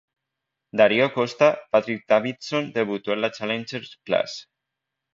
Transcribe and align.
Dario 0.71 1.13
Costa, 1.13 1.59
Patrick 1.69 2.05
Davidson 2.07 2.73
debutó 2.73 3.13
en 3.13 3.21
la 3.21 3.31
Challenger 3.31 3.83
Class. 4.03 4.47